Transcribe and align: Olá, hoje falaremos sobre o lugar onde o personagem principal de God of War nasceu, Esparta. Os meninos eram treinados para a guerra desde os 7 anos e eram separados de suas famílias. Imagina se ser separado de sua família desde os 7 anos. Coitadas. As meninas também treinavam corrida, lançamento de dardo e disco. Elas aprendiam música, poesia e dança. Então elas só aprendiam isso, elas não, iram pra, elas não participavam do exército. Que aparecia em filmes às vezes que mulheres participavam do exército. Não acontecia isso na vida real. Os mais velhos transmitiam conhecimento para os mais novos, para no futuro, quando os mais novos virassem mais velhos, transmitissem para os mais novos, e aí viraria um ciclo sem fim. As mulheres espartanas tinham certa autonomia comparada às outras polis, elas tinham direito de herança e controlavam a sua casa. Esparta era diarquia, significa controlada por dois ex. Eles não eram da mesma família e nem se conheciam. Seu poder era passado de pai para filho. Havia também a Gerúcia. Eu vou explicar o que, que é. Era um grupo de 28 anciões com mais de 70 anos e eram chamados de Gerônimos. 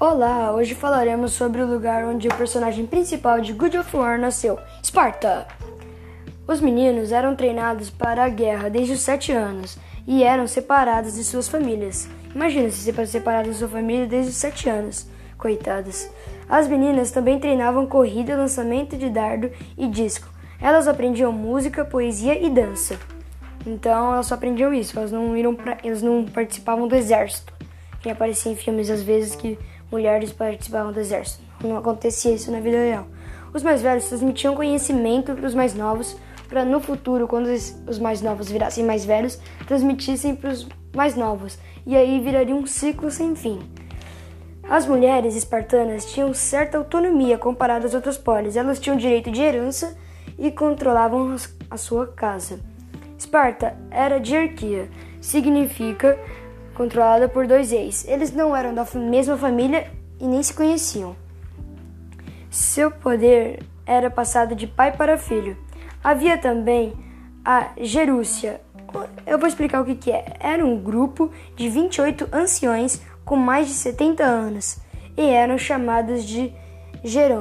Olá, 0.00 0.50
hoje 0.54 0.74
falaremos 0.74 1.32
sobre 1.32 1.60
o 1.60 1.66
lugar 1.66 2.06
onde 2.06 2.26
o 2.26 2.34
personagem 2.34 2.86
principal 2.86 3.38
de 3.38 3.52
God 3.52 3.74
of 3.74 3.94
War 3.94 4.18
nasceu, 4.18 4.58
Esparta. 4.82 5.46
Os 6.48 6.58
meninos 6.58 7.12
eram 7.12 7.36
treinados 7.36 7.90
para 7.90 8.24
a 8.24 8.28
guerra 8.30 8.70
desde 8.70 8.94
os 8.94 9.02
7 9.02 9.30
anos 9.32 9.76
e 10.06 10.24
eram 10.24 10.46
separados 10.46 11.16
de 11.16 11.22
suas 11.22 11.50
famílias. 11.50 12.08
Imagina 12.34 12.70
se 12.70 12.78
ser 12.78 13.06
separado 13.06 13.50
de 13.50 13.54
sua 13.54 13.68
família 13.68 14.06
desde 14.06 14.30
os 14.30 14.38
7 14.38 14.70
anos. 14.70 15.06
Coitadas. 15.36 16.10
As 16.48 16.66
meninas 16.66 17.10
também 17.10 17.38
treinavam 17.38 17.84
corrida, 17.84 18.38
lançamento 18.38 18.96
de 18.96 19.10
dardo 19.10 19.50
e 19.76 19.86
disco. 19.86 20.28
Elas 20.62 20.88
aprendiam 20.88 21.30
música, 21.30 21.84
poesia 21.84 22.42
e 22.42 22.48
dança. 22.48 22.98
Então 23.66 24.14
elas 24.14 24.24
só 24.24 24.34
aprendiam 24.34 24.72
isso, 24.72 24.98
elas 24.98 25.12
não, 25.12 25.36
iram 25.36 25.54
pra, 25.54 25.76
elas 25.84 26.00
não 26.00 26.24
participavam 26.24 26.88
do 26.88 26.96
exército. 26.96 27.52
Que 28.00 28.08
aparecia 28.08 28.50
em 28.50 28.56
filmes 28.56 28.88
às 28.88 29.02
vezes 29.02 29.36
que 29.36 29.58
mulheres 29.90 30.32
participavam 30.32 30.92
do 30.92 31.00
exército. 31.00 31.42
Não 31.62 31.76
acontecia 31.76 32.32
isso 32.32 32.50
na 32.50 32.60
vida 32.60 32.78
real. 32.78 33.06
Os 33.52 33.62
mais 33.62 33.82
velhos 33.82 34.06
transmitiam 34.06 34.54
conhecimento 34.54 35.34
para 35.34 35.46
os 35.46 35.54
mais 35.54 35.74
novos, 35.74 36.16
para 36.48 36.64
no 36.64 36.80
futuro, 36.80 37.28
quando 37.28 37.46
os 37.46 37.98
mais 37.98 38.22
novos 38.22 38.50
virassem 38.50 38.84
mais 38.84 39.04
velhos, 39.04 39.38
transmitissem 39.66 40.34
para 40.34 40.50
os 40.50 40.68
mais 40.94 41.14
novos, 41.14 41.58
e 41.86 41.96
aí 41.96 42.20
viraria 42.20 42.54
um 42.54 42.66
ciclo 42.66 43.10
sem 43.10 43.34
fim. 43.34 43.60
As 44.68 44.86
mulheres 44.86 45.34
espartanas 45.34 46.12
tinham 46.12 46.32
certa 46.32 46.78
autonomia 46.78 47.36
comparada 47.36 47.86
às 47.86 47.94
outras 47.94 48.16
polis, 48.16 48.56
elas 48.56 48.78
tinham 48.78 48.96
direito 48.96 49.30
de 49.30 49.42
herança 49.42 49.96
e 50.38 50.50
controlavam 50.50 51.34
a 51.68 51.76
sua 51.76 52.06
casa. 52.06 52.60
Esparta 53.18 53.76
era 53.90 54.18
diarquia, 54.18 54.88
significa 55.20 56.18
controlada 56.80 57.28
por 57.28 57.46
dois 57.46 57.72
ex. 57.72 58.08
Eles 58.08 58.32
não 58.32 58.56
eram 58.56 58.72
da 58.72 58.86
mesma 58.94 59.36
família 59.36 59.90
e 60.18 60.26
nem 60.26 60.42
se 60.42 60.54
conheciam. 60.54 61.14
Seu 62.50 62.90
poder 62.90 63.62
era 63.84 64.08
passado 64.08 64.54
de 64.54 64.66
pai 64.66 64.90
para 64.90 65.18
filho. 65.18 65.58
Havia 66.02 66.38
também 66.38 66.94
a 67.44 67.72
Gerúcia. 67.78 68.62
Eu 69.26 69.38
vou 69.38 69.46
explicar 69.46 69.82
o 69.82 69.84
que, 69.84 69.94
que 69.94 70.10
é. 70.10 70.24
Era 70.40 70.64
um 70.64 70.80
grupo 70.82 71.30
de 71.54 71.68
28 71.68 72.28
anciões 72.32 73.02
com 73.26 73.36
mais 73.36 73.68
de 73.68 73.74
70 73.74 74.24
anos 74.24 74.78
e 75.18 75.28
eram 75.28 75.58
chamados 75.58 76.24
de 76.24 76.50
Gerônimos. 77.04 77.40